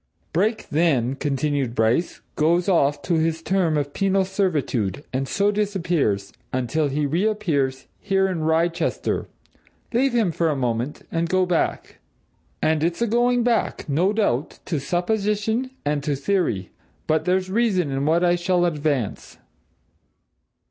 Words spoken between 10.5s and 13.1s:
moment, and go back. And it's a